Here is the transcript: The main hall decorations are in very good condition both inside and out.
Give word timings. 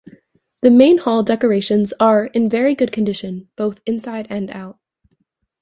The 0.61 0.71
main 0.71 0.97
hall 0.97 1.21
decorations 1.21 1.93
are 1.99 2.25
in 2.25 2.49
very 2.49 2.73
good 2.73 2.91
condition 2.91 3.49
both 3.55 3.81
inside 3.85 4.25
and 4.31 4.49
out. 4.49 4.79